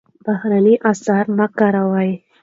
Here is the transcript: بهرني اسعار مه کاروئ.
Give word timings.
بهرني 0.25 0.73
اسعار 0.91 1.25
مه 1.37 1.47
کاروئ. 1.57 2.11